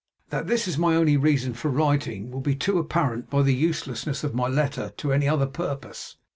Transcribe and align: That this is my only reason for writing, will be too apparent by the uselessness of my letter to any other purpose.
That 0.31 0.47
this 0.47 0.67
is 0.67 0.79
my 0.79 0.95
only 0.95 1.15
reason 1.15 1.53
for 1.53 1.69
writing, 1.69 2.31
will 2.31 2.41
be 2.41 2.55
too 2.55 2.79
apparent 2.79 3.29
by 3.29 3.43
the 3.43 3.53
uselessness 3.53 4.23
of 4.23 4.33
my 4.33 4.47
letter 4.47 4.91
to 4.97 5.13
any 5.13 5.27
other 5.29 5.45
purpose. 5.45 6.15